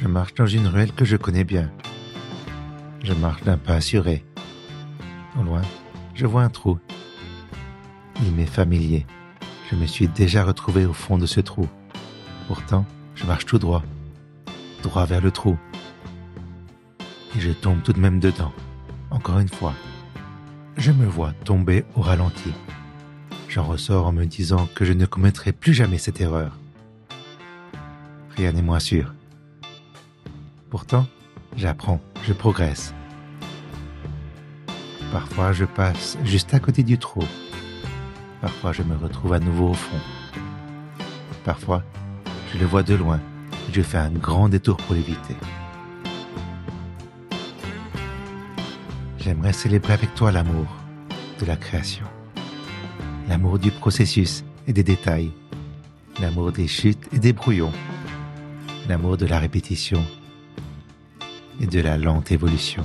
Je 0.00 0.06
marche 0.06 0.34
dans 0.34 0.46
une 0.46 0.68
ruelle 0.68 0.92
que 0.92 1.04
je 1.04 1.16
connais 1.16 1.42
bien. 1.42 1.72
Je 3.02 3.12
marche 3.14 3.42
d'un 3.42 3.58
pas 3.58 3.74
assuré. 3.74 4.24
Au 5.36 5.42
loin, 5.42 5.62
je 6.14 6.24
vois 6.24 6.42
un 6.42 6.50
trou. 6.50 6.78
Il 8.22 8.32
m'est 8.32 8.46
familier. 8.46 9.06
Je 9.68 9.74
me 9.74 9.86
suis 9.86 10.06
déjà 10.06 10.44
retrouvé 10.44 10.86
au 10.86 10.92
fond 10.92 11.18
de 11.18 11.26
ce 11.26 11.40
trou. 11.40 11.68
Pourtant, 12.46 12.86
je 13.16 13.26
marche 13.26 13.44
tout 13.44 13.58
droit, 13.58 13.82
droit 14.84 15.04
vers 15.04 15.20
le 15.20 15.32
trou. 15.32 15.58
Et 17.36 17.40
je 17.40 17.50
tombe 17.50 17.82
tout 17.82 17.92
de 17.92 18.00
même 18.00 18.20
dedans, 18.20 18.52
encore 19.10 19.40
une 19.40 19.48
fois. 19.48 19.74
Je 20.76 20.92
me 20.92 21.06
vois 21.06 21.32
tomber 21.44 21.84
au 21.96 22.02
ralenti. 22.02 22.52
J'en 23.48 23.64
ressors 23.64 24.06
en 24.06 24.12
me 24.12 24.26
disant 24.26 24.68
que 24.76 24.84
je 24.84 24.92
ne 24.92 25.06
commettrai 25.06 25.50
plus 25.50 25.74
jamais 25.74 25.98
cette 25.98 26.20
erreur. 26.20 26.56
Rien 28.36 28.52
n'est 28.52 28.62
moins 28.62 28.78
sûr. 28.78 29.12
Pourtant, 30.70 31.06
j'apprends, 31.56 32.00
je 32.24 32.34
progresse. 32.34 32.92
Parfois, 35.10 35.52
je 35.52 35.64
passe 35.64 36.18
juste 36.24 36.52
à 36.52 36.60
côté 36.60 36.82
du 36.82 36.98
trou. 36.98 37.24
Parfois, 38.42 38.72
je 38.72 38.82
me 38.82 38.94
retrouve 38.94 39.32
à 39.32 39.40
nouveau 39.40 39.70
au 39.70 39.74
fond. 39.74 39.96
Parfois, 41.44 41.82
je 42.52 42.58
le 42.58 42.66
vois 42.66 42.82
de 42.82 42.94
loin 42.94 43.18
et 43.68 43.72
je 43.72 43.80
fais 43.80 43.96
un 43.96 44.10
grand 44.10 44.50
détour 44.50 44.76
pour 44.76 44.94
l'éviter. 44.94 45.36
J'aimerais 49.18 49.54
célébrer 49.54 49.94
avec 49.94 50.14
toi 50.14 50.32
l'amour 50.32 50.66
de 51.40 51.46
la 51.46 51.56
création, 51.56 52.06
l'amour 53.26 53.58
du 53.58 53.70
processus 53.70 54.44
et 54.66 54.74
des 54.74 54.84
détails, 54.84 55.32
l'amour 56.20 56.52
des 56.52 56.68
chutes 56.68 57.08
et 57.14 57.18
des 57.18 57.32
brouillons, 57.32 57.72
l'amour 58.86 59.16
de 59.16 59.24
la 59.24 59.38
répétition 59.38 60.04
et 61.60 61.66
de 61.66 61.80
la 61.80 61.96
lente 61.96 62.32
évolution. 62.32 62.84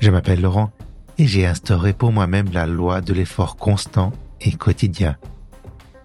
Je 0.00 0.10
m'appelle 0.10 0.40
Laurent 0.40 0.70
et 1.18 1.26
j'ai 1.26 1.46
instauré 1.46 1.92
pour 1.92 2.10
moi-même 2.10 2.50
la 2.52 2.66
loi 2.66 3.02
de 3.02 3.12
l'effort 3.12 3.56
constant 3.56 4.12
et 4.40 4.52
quotidien. 4.52 5.16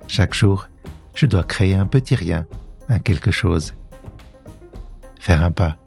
Chaque 0.08 0.34
jour, 0.34 0.68
je 1.14 1.26
dois 1.26 1.44
créer 1.44 1.76
un 1.76 1.88
petit 1.88 2.16
rien, 2.16 2.46
un 2.90 3.00
quelque 3.00 3.32
chose. 3.32 3.74
Faire 5.18 5.42
un 5.44 5.52
pas 5.52 5.78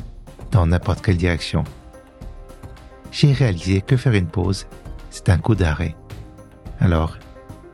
dans 0.50 0.66
n'importe 0.66 1.02
quelle 1.02 1.18
direction. 1.18 1.64
J'ai 3.10 3.32
réalisé 3.32 3.80
que 3.80 3.96
faire 3.96 4.14
une 4.14 4.28
pause, 4.28 4.66
c'est 5.10 5.28
un 5.28 5.38
coup 5.38 5.54
d'arrêt. 5.54 5.96
Alors, 6.80 7.16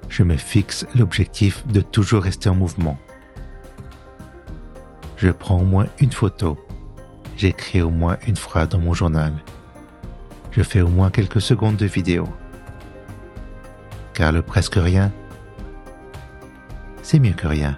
je 0.08 0.22
me 0.22 0.36
fixe 0.36 0.86
l'objectif 0.94 1.66
de 1.66 1.80
toujours 1.80 2.22
rester 2.22 2.48
en 2.48 2.54
mouvement. 2.54 2.98
Je 5.16 5.30
prends 5.30 5.60
au 5.60 5.64
moins 5.64 5.86
une 6.00 6.12
photo. 6.12 6.58
J'écris 7.36 7.82
au 7.82 7.90
moins 7.90 8.16
une 8.26 8.36
phrase 8.36 8.68
dans 8.68 8.78
mon 8.78 8.94
journal 8.94 9.32
je 10.56 10.62
fais 10.62 10.80
au 10.80 10.88
moins 10.88 11.10
quelques 11.10 11.40
secondes 11.40 11.76
de 11.76 11.86
vidéo. 11.86 12.28
Car 14.12 14.30
le 14.30 14.42
presque 14.42 14.76
rien, 14.76 15.10
c'est 17.02 17.18
mieux 17.18 17.32
que 17.32 17.48
rien. 17.48 17.76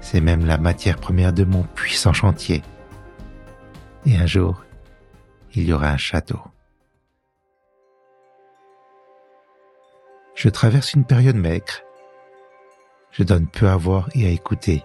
C'est 0.00 0.20
même 0.20 0.44
la 0.44 0.58
matière 0.58 0.98
première 0.98 1.32
de 1.32 1.44
mon 1.44 1.62
puissant 1.62 2.12
chantier. 2.12 2.62
Et 4.04 4.16
un 4.16 4.26
jour, 4.26 4.62
il 5.58 5.68
y 5.68 5.72
aura 5.72 5.88
un 5.88 5.96
château. 5.96 6.38
Je 10.34 10.48
traverse 10.48 10.94
une 10.94 11.04
période 11.04 11.36
maigre. 11.36 11.82
Je 13.10 13.24
donne 13.24 13.48
peu 13.48 13.68
à 13.68 13.76
voir 13.76 14.08
et 14.14 14.26
à 14.26 14.30
écouter. 14.30 14.84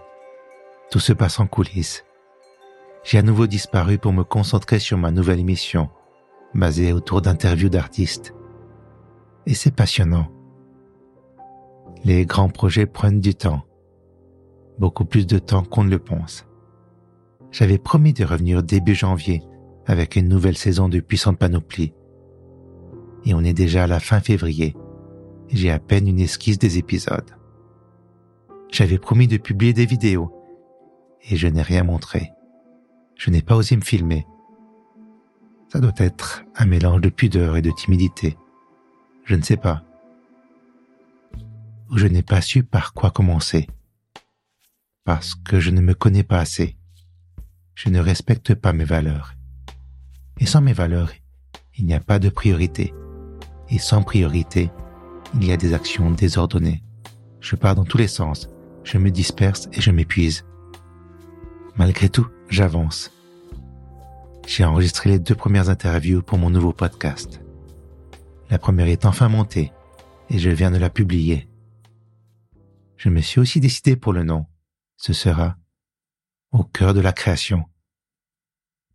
Tout 0.90 0.98
se 0.98 1.12
passe 1.12 1.38
en 1.38 1.46
coulisses. 1.46 2.04
J'ai 3.04 3.18
à 3.18 3.22
nouveau 3.22 3.46
disparu 3.46 3.98
pour 3.98 4.12
me 4.12 4.24
concentrer 4.24 4.80
sur 4.80 4.98
ma 4.98 5.12
nouvelle 5.12 5.38
émission 5.38 5.90
basé 6.54 6.92
autour 6.92 7.20
d'interviews 7.20 7.68
d'artistes. 7.68 8.34
Et 9.46 9.54
c'est 9.54 9.74
passionnant. 9.74 10.28
Les 12.04 12.26
grands 12.26 12.48
projets 12.48 12.86
prennent 12.86 13.20
du 13.20 13.34
temps, 13.34 13.62
beaucoup 14.78 15.04
plus 15.04 15.26
de 15.26 15.38
temps 15.38 15.62
qu'on 15.62 15.84
ne 15.84 15.90
le 15.90 15.98
pense. 15.98 16.46
J'avais 17.50 17.78
promis 17.78 18.12
de 18.12 18.24
revenir 18.24 18.62
début 18.62 18.94
janvier 18.94 19.42
avec 19.86 20.16
une 20.16 20.28
nouvelle 20.28 20.56
saison 20.56 20.88
de 20.88 21.00
Puissante 21.00 21.38
Panoplie. 21.38 21.92
Et 23.24 23.34
on 23.34 23.40
est 23.40 23.54
déjà 23.54 23.84
à 23.84 23.86
la 23.86 24.00
fin 24.00 24.20
février. 24.20 24.76
J'ai 25.48 25.70
à 25.70 25.78
peine 25.78 26.08
une 26.08 26.20
esquisse 26.20 26.58
des 26.58 26.78
épisodes. 26.78 27.30
J'avais 28.70 28.98
promis 28.98 29.28
de 29.28 29.36
publier 29.36 29.72
des 29.72 29.86
vidéos 29.86 30.32
et 31.28 31.36
je 31.36 31.48
n'ai 31.48 31.62
rien 31.62 31.84
montré. 31.84 32.32
Je 33.16 33.30
n'ai 33.30 33.42
pas 33.42 33.56
osé 33.56 33.76
me 33.76 33.82
filmer 33.82 34.26
ça 35.74 35.80
doit 35.80 35.92
être 35.96 36.44
un 36.54 36.66
mélange 36.66 37.00
de 37.00 37.08
pudeur 37.08 37.56
et 37.56 37.62
de 37.62 37.72
timidité. 37.72 38.38
Je 39.24 39.34
ne 39.34 39.42
sais 39.42 39.56
pas. 39.56 39.82
Je 41.96 42.06
n'ai 42.06 42.22
pas 42.22 42.40
su 42.40 42.62
par 42.62 42.94
quoi 42.94 43.10
commencer. 43.10 43.66
Parce 45.02 45.34
que 45.34 45.58
je 45.58 45.72
ne 45.72 45.80
me 45.80 45.92
connais 45.92 46.22
pas 46.22 46.38
assez. 46.38 46.76
Je 47.74 47.88
ne 47.88 47.98
respecte 47.98 48.54
pas 48.54 48.72
mes 48.72 48.84
valeurs. 48.84 49.34
Et 50.38 50.46
sans 50.46 50.60
mes 50.60 50.72
valeurs, 50.72 51.12
il 51.76 51.86
n'y 51.86 51.94
a 51.94 52.00
pas 52.00 52.18
de 52.18 52.28
priorité. 52.28 52.94
Et 53.70 53.78
sans 53.78 54.02
priorité, 54.02 54.70
il 55.34 55.44
y 55.44 55.52
a 55.52 55.56
des 55.56 55.74
actions 55.74 56.10
désordonnées. 56.10 56.82
Je 57.40 57.56
pars 57.56 57.74
dans 57.74 57.84
tous 57.84 57.98
les 57.98 58.08
sens, 58.08 58.48
je 58.84 58.98
me 58.98 59.10
disperse 59.10 59.68
et 59.72 59.80
je 59.80 59.90
m'épuise. 59.90 60.44
Malgré 61.76 62.08
tout, 62.08 62.26
j'avance 62.48 63.10
j'ai 64.46 64.64
enregistré 64.64 65.10
les 65.10 65.18
deux 65.18 65.34
premières 65.34 65.70
interviews 65.70 66.22
pour 66.22 66.38
mon 66.38 66.50
nouveau 66.50 66.72
podcast. 66.72 67.40
La 68.50 68.58
première 68.58 68.88
est 68.88 69.04
enfin 69.04 69.28
montée 69.28 69.72
et 70.30 70.38
je 70.38 70.50
viens 70.50 70.70
de 70.70 70.76
la 70.76 70.90
publier. 70.90 71.48
Je 72.96 73.08
me 73.08 73.20
suis 73.20 73.40
aussi 73.40 73.60
décidé 73.60 73.96
pour 73.96 74.12
le 74.12 74.22
nom. 74.22 74.46
Ce 74.96 75.12
sera 75.12 75.56
au 76.52 76.62
cœur 76.62 76.94
de 76.94 77.00
la 77.00 77.12
création. 77.12 77.64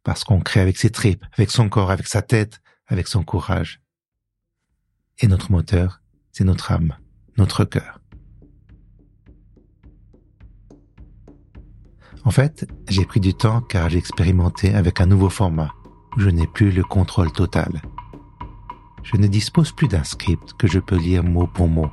Parce 0.04 0.24
qu'on 0.24 0.40
crée 0.40 0.60
avec 0.60 0.78
ses 0.78 0.90
tripes, 0.90 1.26
avec 1.34 1.52
son 1.52 1.70
corps, 1.70 1.92
avec 1.92 2.08
sa 2.08 2.22
tête, 2.22 2.62
avec 2.88 3.08
son 3.08 3.24
courage. 3.24 3.82
Et 5.20 5.28
notre 5.28 5.52
moteur, 5.52 6.02
c'est 6.32 6.44
notre 6.44 6.72
âme, 6.72 6.96
notre 7.38 7.66
cœur. 7.66 8.00
En 12.24 12.32
fait, 12.32 12.68
j'ai 12.88 13.06
pris 13.06 13.20
du 13.20 13.34
temps 13.34 13.62
car 13.62 13.90
j'ai 13.90 13.98
expérimenté 13.98 14.74
avec 14.74 15.02
un 15.02 15.06
nouveau 15.06 15.30
format 15.30 15.72
je 16.18 16.30
n'ai 16.30 16.48
plus 16.48 16.72
le 16.72 16.84
contrôle 16.84 17.32
total. 17.32 17.82
Je 19.04 19.18
ne 19.18 19.28
dispose 19.28 19.72
plus 19.72 19.88
d'un 19.88 20.04
script 20.04 20.54
que 20.58 20.68
je 20.68 20.80
peux 20.80 20.98
lire 20.98 21.24
mot 21.24 21.48
pour 21.48 21.68
mot. 21.68 21.90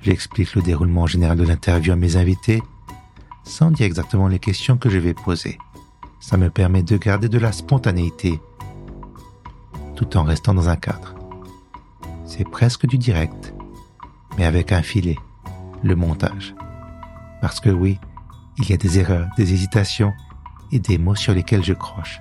J'explique 0.00 0.54
le 0.54 0.62
déroulement 0.62 1.06
général 1.06 1.36
de 1.36 1.44
l'interview 1.44 1.92
à 1.92 1.96
mes 1.96 2.16
invités 2.16 2.62
sans 3.44 3.70
dire 3.70 3.86
exactement 3.86 4.28
les 4.28 4.38
questions 4.38 4.76
que 4.76 4.90
je 4.90 4.98
vais 4.98 5.14
poser. 5.14 5.58
Ça 6.28 6.36
me 6.36 6.50
permet 6.50 6.82
de 6.82 6.98
garder 6.98 7.30
de 7.30 7.38
la 7.38 7.52
spontanéité 7.52 8.38
tout 9.96 10.14
en 10.18 10.24
restant 10.24 10.52
dans 10.52 10.68
un 10.68 10.76
cadre. 10.76 11.14
C'est 12.26 12.46
presque 12.46 12.86
du 12.86 12.98
direct, 12.98 13.54
mais 14.36 14.44
avec 14.44 14.70
un 14.72 14.82
filet, 14.82 15.16
le 15.82 15.96
montage. 15.96 16.54
Parce 17.40 17.60
que 17.60 17.70
oui, 17.70 17.98
il 18.58 18.68
y 18.68 18.74
a 18.74 18.76
des 18.76 18.98
erreurs, 18.98 19.30
des 19.38 19.54
hésitations 19.54 20.12
et 20.70 20.78
des 20.78 20.98
mots 20.98 21.14
sur 21.14 21.32
lesquels 21.32 21.64
je 21.64 21.72
croche. 21.72 22.20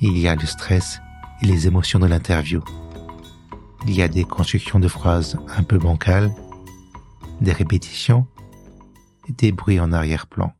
Il 0.00 0.16
y 0.16 0.26
a 0.26 0.34
le 0.34 0.46
stress 0.46 1.02
et 1.42 1.46
les 1.46 1.66
émotions 1.66 1.98
de 1.98 2.06
l'interview. 2.06 2.62
Il 3.86 3.94
y 3.94 4.00
a 4.00 4.08
des 4.08 4.24
constructions 4.24 4.80
de 4.80 4.88
phrases 4.88 5.36
un 5.58 5.62
peu 5.62 5.76
bancales, 5.76 6.32
des 7.42 7.52
répétitions 7.52 8.26
et 9.28 9.32
des 9.32 9.52
bruits 9.52 9.78
en 9.78 9.92
arrière-plan. 9.92 10.54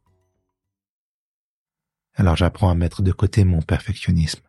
Alors 2.20 2.37
j'apprends 2.37 2.69
à 2.69 2.75
mettre 2.75 3.00
de 3.00 3.12
côté 3.12 3.44
mon 3.44 3.62
perfectionnisme. 3.62 4.43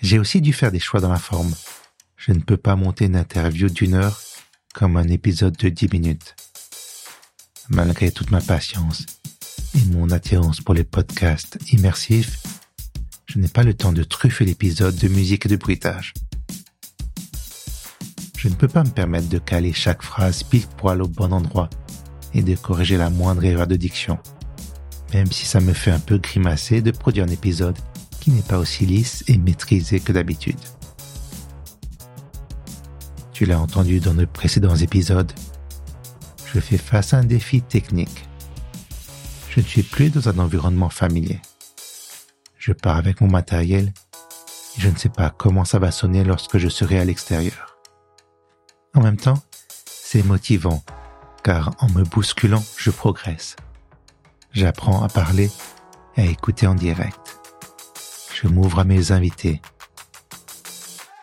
J'ai 0.00 0.18
aussi 0.18 0.40
dû 0.40 0.54
faire 0.54 0.72
des 0.72 0.80
choix 0.80 0.98
dans 0.98 1.12
la 1.12 1.18
forme. 1.18 1.54
Je 2.16 2.32
ne 2.32 2.40
peux 2.40 2.56
pas 2.56 2.74
monter 2.74 3.04
une 3.04 3.16
interview 3.16 3.68
d'une 3.68 3.92
heure 3.92 4.18
comme 4.72 4.96
un 4.96 5.08
épisode 5.08 5.58
de 5.58 5.68
dix 5.68 5.92
minutes 5.92 6.36
malgré 7.68 8.10
toute 8.10 8.30
ma 8.30 8.40
patience 8.40 9.04
et 9.74 9.84
mon 9.90 10.10
attirance 10.10 10.62
pour 10.62 10.72
les 10.72 10.84
podcasts 10.84 11.58
immersifs, 11.72 12.40
je 13.26 13.38
n'ai 13.38 13.48
pas 13.48 13.62
le 13.62 13.74
temps 13.74 13.92
de 13.92 14.04
truffer 14.04 14.46
l'épisode 14.46 14.96
de 14.96 15.08
musique 15.08 15.44
et 15.44 15.50
de 15.50 15.56
bruitage. 15.56 16.14
Je 18.38 18.48
ne 18.48 18.54
peux 18.54 18.68
pas 18.68 18.84
me 18.84 18.90
permettre 18.90 19.28
de 19.28 19.38
caler 19.38 19.74
chaque 19.74 20.02
phrase 20.02 20.44
pile 20.44 20.66
poil 20.78 21.02
au 21.02 21.08
bon 21.08 21.34
endroit 21.34 21.68
et 22.32 22.40
de 22.40 22.54
corriger 22.54 22.96
la 22.96 23.10
moindre 23.10 23.44
erreur 23.44 23.66
de 23.66 23.76
diction. 23.76 24.18
Même 25.16 25.32
si 25.32 25.46
ça 25.46 25.60
me 25.60 25.72
fait 25.72 25.90
un 25.90 25.98
peu 25.98 26.18
grimacer 26.18 26.82
de 26.82 26.90
produire 26.90 27.24
un 27.24 27.28
épisode 27.28 27.78
qui 28.20 28.30
n'est 28.30 28.42
pas 28.42 28.58
aussi 28.58 28.84
lisse 28.84 29.24
et 29.28 29.38
maîtrisé 29.38 29.98
que 29.98 30.12
d'habitude. 30.12 30.58
Tu 33.32 33.46
l'as 33.46 33.58
entendu 33.58 33.98
dans 33.98 34.12
de 34.12 34.26
précédents 34.26 34.76
épisodes, 34.76 35.32
je 36.52 36.60
fais 36.60 36.76
face 36.76 37.14
à 37.14 37.18
un 37.18 37.24
défi 37.24 37.62
technique. 37.62 38.28
Je 39.48 39.60
ne 39.60 39.64
suis 39.64 39.82
plus 39.82 40.10
dans 40.10 40.28
un 40.28 40.38
environnement 40.38 40.90
familier. 40.90 41.40
Je 42.58 42.74
pars 42.74 42.98
avec 42.98 43.22
mon 43.22 43.28
matériel 43.28 43.94
et 44.76 44.80
je 44.82 44.90
ne 44.90 44.96
sais 44.96 45.08
pas 45.08 45.30
comment 45.30 45.64
ça 45.64 45.78
va 45.78 45.92
sonner 45.92 46.24
lorsque 46.24 46.58
je 46.58 46.68
serai 46.68 46.98
à 46.98 47.06
l'extérieur. 47.06 47.78
En 48.94 49.00
même 49.00 49.16
temps, 49.16 49.42
c'est 49.86 50.22
motivant 50.22 50.84
car 51.42 51.70
en 51.78 51.88
me 51.88 52.02
bousculant, 52.02 52.62
je 52.76 52.90
progresse. 52.90 53.56
J'apprends 54.56 55.02
à 55.02 55.08
parler 55.08 55.50
et 56.16 56.22
à 56.22 56.24
écouter 56.24 56.66
en 56.66 56.74
direct. 56.74 57.38
Je 58.32 58.48
m'ouvre 58.48 58.78
à 58.78 58.84
mes 58.84 59.12
invités. 59.12 59.60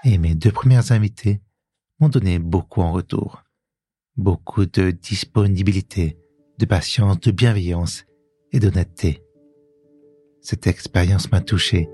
Et 0.04 0.20
mes 0.20 0.36
deux 0.36 0.52
premières 0.52 0.92
invités 0.92 1.42
m'ont 2.00 2.10
donné 2.10 2.38
beaucoup 2.38 2.82
en 2.82 2.92
retour. 2.92 3.42
Beaucoup 4.18 4.68
de 4.68 4.92
disponibilité, 4.92 6.16
de 6.60 6.66
patience, 6.68 7.22
de 7.22 7.32
bienveillance 7.32 8.06
et 8.52 8.60
d'honnêteté. 8.60 9.24
Cette 10.40 10.68
expérience 10.68 11.32
m'a 11.32 11.42
touché 11.42 11.90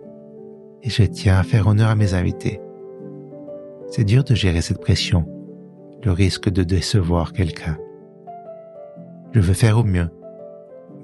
et 0.84 0.90
je 0.90 1.04
tiens 1.04 1.40
à 1.40 1.44
faire 1.44 1.68
honneur 1.68 1.90
à 1.90 1.96
mes 1.96 2.16
invités. 2.16 2.60
C'est 3.88 4.04
dur 4.04 4.26
de 4.26 4.36
gérer 4.36 4.62
cette 4.62 4.82
pression, 4.82 5.26
le 6.04 6.12
risque 6.12 6.50
de 6.50 6.64
décevoir 6.64 7.32
quelqu'un. 7.32 7.78
Je 9.32 9.40
veux 9.40 9.54
faire 9.54 9.78
au 9.78 9.86
mieux, 9.86 10.10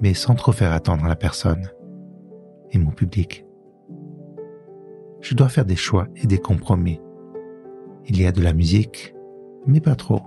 mais 0.00 0.14
sans 0.14 0.34
trop 0.34 0.52
faire 0.52 0.72
attendre 0.72 1.06
la 1.06 1.16
personne 1.16 1.70
et 2.70 2.78
mon 2.78 2.90
public. 2.90 3.44
Je 5.20 5.34
dois 5.34 5.48
faire 5.48 5.64
des 5.64 5.76
choix 5.76 6.08
et 6.16 6.26
des 6.26 6.38
compromis. 6.38 7.00
Il 8.06 8.20
y 8.20 8.26
a 8.26 8.32
de 8.32 8.42
la 8.42 8.52
musique, 8.52 9.14
mais 9.66 9.80
pas 9.80 9.96
trop. 9.96 10.22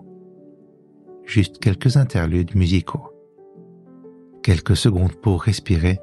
Juste 1.23 1.59
quelques 1.59 1.97
interludes 1.97 2.55
musicaux. 2.55 3.13
Quelques 4.43 4.75
secondes 4.75 5.15
pour 5.15 5.43
respirer 5.43 5.99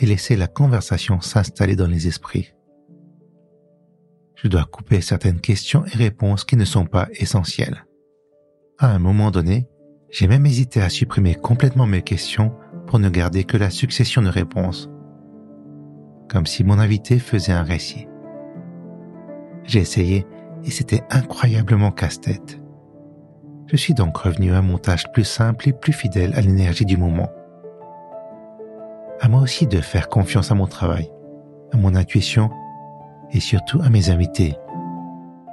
et 0.00 0.06
laisser 0.06 0.36
la 0.36 0.48
conversation 0.48 1.20
s'installer 1.20 1.76
dans 1.76 1.86
les 1.86 2.08
esprits. 2.08 2.52
Je 4.34 4.48
dois 4.48 4.64
couper 4.64 5.00
certaines 5.00 5.40
questions 5.40 5.84
et 5.86 5.96
réponses 5.96 6.44
qui 6.44 6.56
ne 6.56 6.64
sont 6.64 6.86
pas 6.86 7.08
essentielles. 7.14 7.86
À 8.78 8.92
un 8.92 8.98
moment 8.98 9.30
donné, 9.30 9.68
j'ai 10.10 10.28
même 10.28 10.44
hésité 10.44 10.80
à 10.80 10.90
supprimer 10.90 11.34
complètement 11.34 11.86
mes 11.86 12.02
questions 12.02 12.52
pour 12.94 13.00
ne 13.00 13.08
garder 13.08 13.42
que 13.42 13.56
la 13.56 13.70
succession 13.70 14.22
de 14.22 14.28
réponses. 14.28 14.88
Comme 16.30 16.46
si 16.46 16.62
mon 16.62 16.78
invité 16.78 17.18
faisait 17.18 17.50
un 17.50 17.64
récit. 17.64 18.06
J'ai 19.64 19.80
essayé 19.80 20.28
et 20.62 20.70
c'était 20.70 21.02
incroyablement 21.10 21.90
casse-tête. 21.90 22.60
Je 23.66 23.76
suis 23.76 23.94
donc 23.94 24.16
revenu 24.16 24.52
à 24.52 24.58
un 24.58 24.62
montage 24.62 25.10
plus 25.12 25.24
simple 25.24 25.68
et 25.68 25.72
plus 25.72 25.92
fidèle 25.92 26.34
à 26.36 26.40
l'énergie 26.40 26.84
du 26.84 26.96
moment. 26.96 27.32
À 29.20 29.28
moi 29.28 29.40
aussi 29.40 29.66
de 29.66 29.80
faire 29.80 30.08
confiance 30.08 30.52
à 30.52 30.54
mon 30.54 30.68
travail, 30.68 31.10
à 31.72 31.76
mon 31.76 31.96
intuition 31.96 32.48
et 33.32 33.40
surtout 33.40 33.80
à 33.82 33.90
mes 33.90 34.10
invités. 34.10 34.54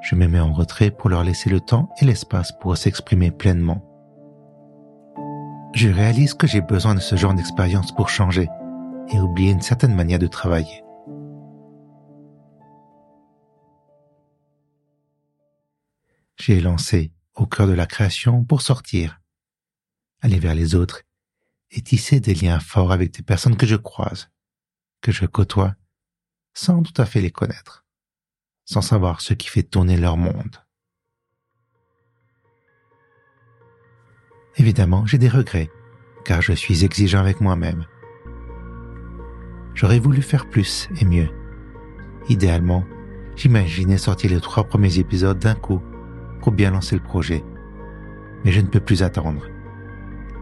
Je 0.04 0.14
me 0.14 0.28
mets 0.28 0.40
en 0.40 0.54
retrait 0.54 0.92
pour 0.92 1.10
leur 1.10 1.24
laisser 1.24 1.50
le 1.50 1.60
temps 1.60 1.90
et 2.00 2.06
l'espace 2.06 2.52
pour 2.52 2.78
s'exprimer 2.78 3.32
pleinement 3.32 3.82
je 5.74 5.88
réalise 5.88 6.34
que 6.34 6.48
j'ai 6.48 6.62
besoin 6.62 6.96
de 6.96 7.00
ce 7.00 7.16
genre 7.16 7.34
d'expérience 7.34 7.94
pour 7.96 8.10
changer 8.10 8.50
et 9.10 9.20
oublier 9.20 9.52
une 9.52 9.62
certaine 9.62 9.96
manière 9.96 10.20
de 10.20 10.28
travailler. 10.28 10.84
J'ai 16.38 16.60
lancé 16.60 17.14
au 17.36 17.46
cœur 17.46 17.68
de 17.68 17.74
la 17.74 17.86
création 17.86 18.44
pour 18.44 18.62
sortir, 18.62 19.22
aller 20.22 20.40
vers 20.40 20.56
les 20.56 20.76
autres 20.76 21.04
et 21.72 21.82
tisser 21.82 22.20
des 22.20 22.34
liens 22.34 22.60
forts 22.60 22.92
avec 22.92 23.12
des 23.12 23.24
personnes 23.24 23.56
que 23.56 23.68
je 23.68 23.76
croise, 23.76 24.30
que 25.02 25.12
je 25.12 25.26
côtoie, 25.26 25.76
sans 26.54 26.84
tout 26.84 27.00
à 27.02 27.06
fait 27.06 27.22
les 27.22 27.32
connaître, 27.32 27.86
sans 28.66 28.82
savoir 28.82 29.22
ce 29.22 29.34
qui 29.34 29.48
fait 29.48 29.64
tourner 29.64 29.98
leur 29.98 30.18
monde. 30.18 30.58
Évidemment, 34.58 35.06
j'ai 35.06 35.18
des 35.18 35.30
regrets, 35.30 35.70
car 36.26 36.42
je 36.42 36.54
suis 36.54 36.84
exigeant 36.84 37.20
avec 37.20 37.42
moi-même. 37.42 37.86
J'aurais 39.74 40.00
voulu 40.00 40.22
faire 40.22 40.50
plus 40.50 40.90
et 41.00 41.06
mieux. 41.06 41.30
Idéalement, 42.28 42.84
j'imaginais 43.36 43.98
sortir 43.98 44.32
les 44.32 44.42
trois 44.42 44.66
premiers 44.66 45.00
épisodes 45.00 45.40
d'un 45.40 45.56
coup 45.56 45.82
pour 46.42 46.52
bien 46.52 46.72
lancer 46.72 46.96
le 46.96 47.02
projet. 47.02 47.44
Mais 48.44 48.52
je 48.52 48.60
ne 48.62 48.68
peux 48.68 48.80
plus 48.80 49.04
attendre. 49.04 49.48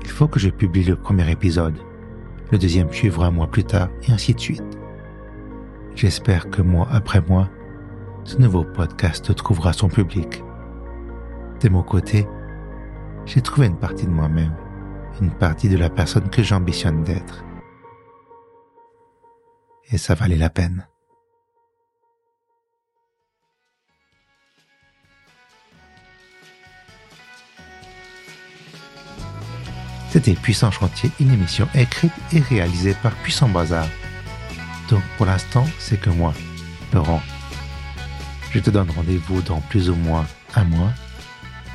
Il 0.02 0.10
faut 0.10 0.28
que 0.28 0.40
je 0.40 0.50
publie 0.50 0.84
le 0.84 0.96
premier 0.96 1.30
épisode. 1.32 1.78
Le 2.52 2.58
deuxième 2.58 2.92
suivra 2.92 3.28
un 3.28 3.32
mois 3.32 3.48
plus 3.52 3.64
tard 3.64 3.90
et 4.08 4.12
ainsi 4.12 4.34
de 4.34 4.40
suite. 4.40 4.80
J'espère 5.96 6.50
que 6.50 6.62
mois 6.62 6.88
après 6.92 7.22
mois, 7.22 7.50
ce 8.24 8.38
nouveau 8.38 8.64
podcast 8.64 9.34
trouvera 9.36 9.74
son 9.74 9.88
public. 9.90 10.44
De 11.62 11.70
mon 11.70 11.84
côté, 11.84 12.28
j'ai 13.30 13.42
trouvé 13.42 13.68
une 13.68 13.78
partie 13.78 14.06
de 14.06 14.10
moi-même, 14.12 14.56
une 15.22 15.30
partie 15.30 15.70
de 15.70 15.78
la 15.78 15.92
personne 15.92 16.30
que 16.32 16.42
j'ambitionne 16.42 17.04
d'être. 17.04 17.44
Et 19.92 20.00
ça 20.00 20.16
valait 20.16 20.36
la 20.36 20.50
peine. 20.50 20.88
C'était 30.10 30.34
Puissant 30.34 30.72
Chantier, 30.72 31.12
une 31.20 31.32
émission 31.32 31.68
écrite 31.76 32.12
et 32.34 32.40
réalisée 32.40 32.96
par 33.04 33.14
Puissant 33.18 33.48
Bazar. 33.48 33.88
Donc 34.90 35.04
pour 35.18 35.28
l'instant, 35.28 35.66
c'est 35.78 36.02
que 36.02 36.10
moi, 36.10 36.34
Laurent. 36.92 37.22
Je 38.50 38.60
te 38.60 38.72
donne 38.72 38.90
rendez-vous 38.90 39.44
dans 39.44 39.62
plus 39.62 39.92
ou 39.92 39.96
moins 39.96 40.26
un 40.56 40.64
mois 40.64 40.92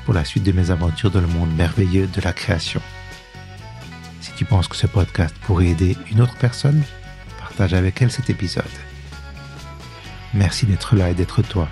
pour 0.04 0.14
la 0.14 0.24
suite 0.24 0.44
de 0.44 0.52
mes 0.52 0.70
aventures 0.70 1.10
dans 1.10 1.20
le 1.20 1.26
monde 1.26 1.54
merveilleux 1.54 2.06
de 2.06 2.20
la 2.20 2.32
création. 2.32 2.80
Si 4.20 4.32
tu 4.32 4.44
penses 4.44 4.68
que 4.68 4.76
ce 4.76 4.86
podcast 4.86 5.34
pourrait 5.42 5.68
aider 5.68 5.96
une 6.10 6.20
autre 6.20 6.36
personne, 6.36 6.82
partage 7.38 7.74
avec 7.74 8.00
elle 8.02 8.10
cet 8.10 8.30
épisode. 8.30 8.64
Merci 10.32 10.66
d'être 10.66 10.96
là 10.96 11.10
et 11.10 11.14
d'être 11.14 11.42
toi. 11.42 11.68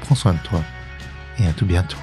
Prends 0.00 0.14
soin 0.14 0.32
de 0.32 0.38
toi 0.38 0.62
et 1.38 1.46
à 1.46 1.52
tout 1.52 1.66
bientôt. 1.66 1.98